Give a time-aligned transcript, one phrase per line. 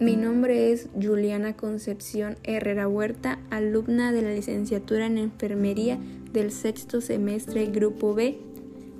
[0.00, 6.00] Mi nombre es Juliana Concepción Herrera Huerta, alumna de la licenciatura en Enfermería
[6.32, 8.36] del sexto semestre Grupo B,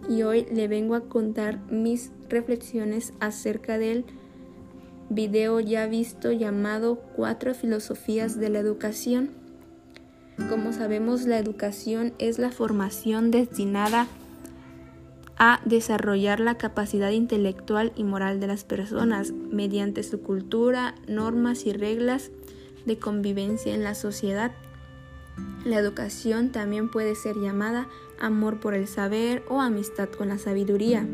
[0.08, 4.04] y hoy le vengo a contar mis reflexiones acerca del
[5.10, 9.30] video ya visto llamado Cuatro Filosofías de la Educación.
[10.48, 14.06] Como sabemos, la educación es la formación destinada a
[15.64, 22.30] desarrollar la capacidad intelectual y moral de las personas mediante su cultura, normas y reglas
[22.86, 24.52] de convivencia en la sociedad.
[25.64, 27.88] La educación también puede ser llamada
[28.20, 31.06] amor por el saber o amistad con la sabiduría.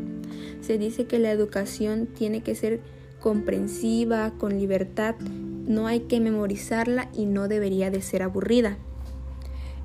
[0.61, 2.81] Se dice que la educación tiene que ser
[3.21, 8.79] comprensiva, con libertad, no hay que memorizarla y no debería de ser aburrida.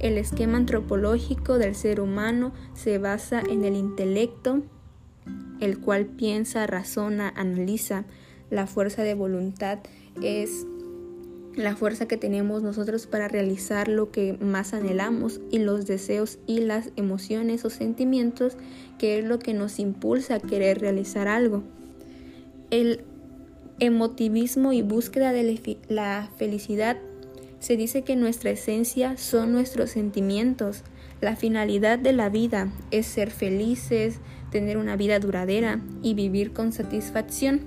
[0.05, 4.61] El esquema antropológico del ser humano se basa en el intelecto,
[5.59, 8.05] el cual piensa, razona, analiza.
[8.51, 9.79] La fuerza de voluntad
[10.21, 10.67] es
[11.55, 16.59] la fuerza que tenemos nosotros para realizar lo que más anhelamos y los deseos y
[16.59, 18.57] las emociones o sentimientos
[18.99, 21.63] que es lo que nos impulsa a querer realizar algo.
[22.69, 23.05] El
[23.79, 26.97] emotivismo y búsqueda de la felicidad
[27.65, 30.83] se dice que nuestra esencia son nuestros sentimientos.
[31.19, 34.19] La finalidad de la vida es ser felices,
[34.51, 37.61] tener una vida duradera y vivir con satisfacción.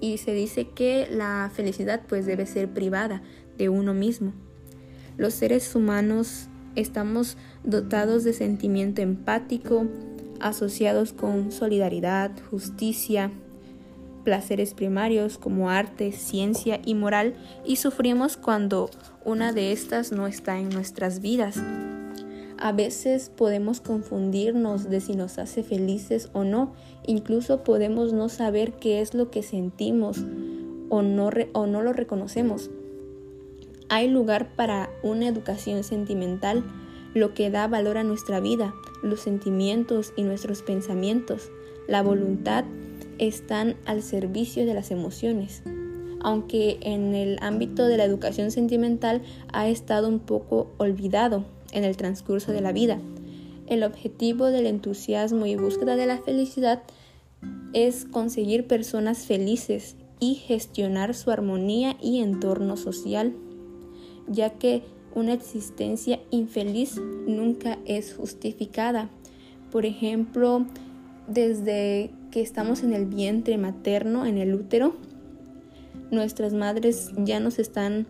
[0.00, 3.22] Y se dice que la felicidad pues debe ser privada
[3.56, 4.32] de uno mismo.
[5.16, 9.86] Los seres humanos estamos dotados de sentimiento empático,
[10.40, 13.30] asociados con solidaridad, justicia,
[14.28, 17.32] placeres primarios como arte, ciencia y moral
[17.64, 18.90] y sufrimos cuando
[19.24, 21.56] una de estas no está en nuestras vidas.
[22.58, 26.74] A veces podemos confundirnos de si nos hace felices o no,
[27.06, 30.18] incluso podemos no saber qué es lo que sentimos
[30.90, 32.68] o no, o no lo reconocemos.
[33.88, 36.64] Hay lugar para una educación sentimental,
[37.14, 41.50] lo que da valor a nuestra vida, los sentimientos y nuestros pensamientos,
[41.86, 42.66] la voluntad
[43.18, 45.62] están al servicio de las emociones,
[46.20, 51.96] aunque en el ámbito de la educación sentimental ha estado un poco olvidado en el
[51.96, 52.98] transcurso de la vida.
[53.66, 56.82] El objetivo del entusiasmo y búsqueda de la felicidad
[57.72, 63.34] es conseguir personas felices y gestionar su armonía y entorno social,
[64.26, 64.82] ya que
[65.14, 66.96] una existencia infeliz
[67.26, 69.10] nunca es justificada.
[69.70, 70.66] Por ejemplo,
[71.28, 74.94] desde que estamos en el vientre materno, en el útero,
[76.10, 78.06] nuestras madres ya nos están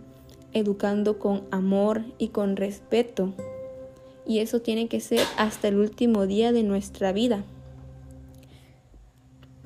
[0.52, 3.34] educando con amor y con respeto.
[4.26, 7.44] Y eso tiene que ser hasta el último día de nuestra vida.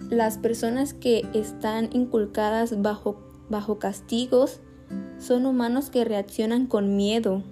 [0.08, 4.60] Las personas que están inculcadas bajo, bajo castigos
[5.19, 7.42] son humanos que reaccionan con miedo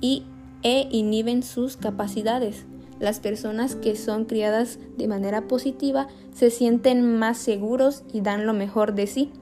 [0.00, 0.24] y
[0.62, 2.66] e inhiben sus capacidades.
[3.00, 8.52] Las personas que son criadas de manera positiva se sienten más seguros y dan lo
[8.52, 9.32] mejor de sí.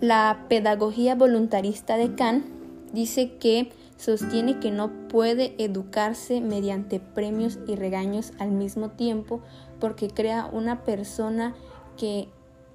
[0.00, 2.46] La pedagogía voluntarista de Kant
[2.94, 9.42] dice que sostiene que no puede educarse mediante premios y regaños al mismo tiempo
[9.78, 11.54] porque crea una persona
[11.98, 12.28] que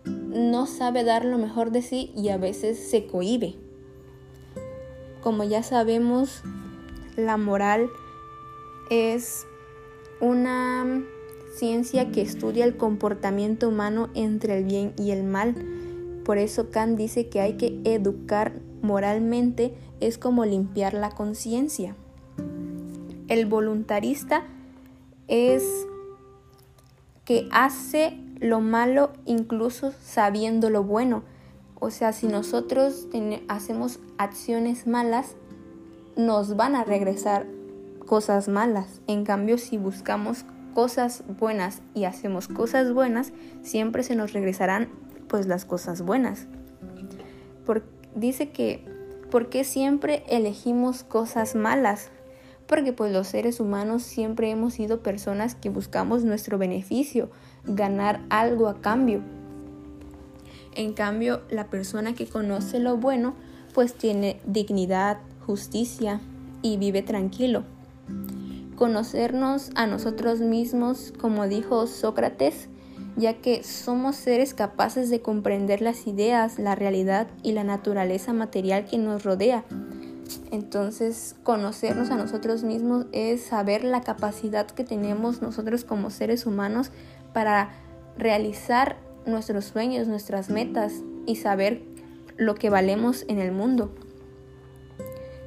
[0.05, 3.55] no sabe dar lo mejor de sí y a veces se cohíbe.
[5.21, 6.43] Como ya sabemos,
[7.15, 7.89] la moral
[8.89, 9.47] es
[10.19, 11.03] una
[11.55, 15.55] ciencia que estudia el comportamiento humano entre el bien y el mal.
[16.23, 21.95] Por eso Kant dice que hay que educar moralmente, es como limpiar la conciencia.
[23.27, 24.43] El voluntarista
[25.27, 25.87] es
[27.23, 31.23] que hace lo malo incluso sabiendo lo bueno.
[31.79, 33.07] O sea, si nosotros
[33.47, 35.35] hacemos acciones malas,
[36.15, 37.47] nos van a regresar
[38.05, 39.01] cosas malas.
[39.07, 44.89] En cambio, si buscamos cosas buenas y hacemos cosas buenas, siempre se nos regresarán
[45.27, 46.47] pues las cosas buenas.
[48.15, 48.85] dice que
[49.29, 52.09] ¿por qué siempre elegimos cosas malas?
[52.67, 57.29] Porque pues los seres humanos siempre hemos sido personas que buscamos nuestro beneficio,
[57.65, 59.21] ganar algo a cambio.
[60.73, 63.35] En cambio, la persona que conoce lo bueno,
[63.73, 66.21] pues tiene dignidad, justicia
[66.61, 67.63] y vive tranquilo
[68.75, 72.69] conocernos a nosotros mismos, como dijo Sócrates,
[73.15, 78.85] ya que somos seres capaces de comprender las ideas, la realidad y la naturaleza material
[78.85, 79.63] que nos rodea.
[80.51, 86.91] Entonces, conocernos a nosotros mismos es saber la capacidad que tenemos nosotros como seres humanos
[87.33, 87.69] para
[88.17, 90.93] realizar nuestros sueños, nuestras metas
[91.25, 91.83] y saber
[92.37, 93.91] lo que valemos en el mundo.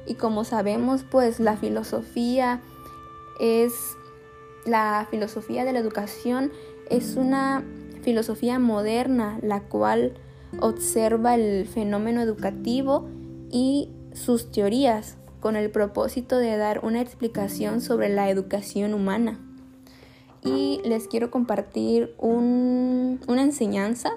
[0.07, 2.61] Y como sabemos, pues la filosofía
[3.39, 3.73] es
[4.65, 6.51] la filosofía de la educación
[6.89, 7.63] es una
[8.01, 10.13] filosofía moderna la cual
[10.59, 13.07] observa el fenómeno educativo
[13.51, 19.39] y sus teorías con el propósito de dar una explicación sobre la educación humana.
[20.43, 24.11] Y les quiero compartir una enseñanza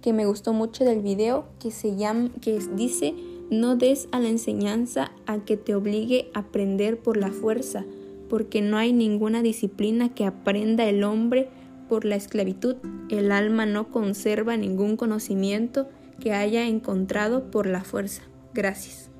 [0.00, 3.14] que me gustó mucho del video que se llama que dice
[3.50, 7.84] no des a la enseñanza a que te obligue a aprender por la fuerza,
[8.28, 11.48] porque no hay ninguna disciplina que aprenda el hombre
[11.88, 12.76] por la esclavitud.
[13.08, 15.88] El alma no conserva ningún conocimiento
[16.20, 18.22] que haya encontrado por la fuerza.
[18.54, 19.10] Gracias.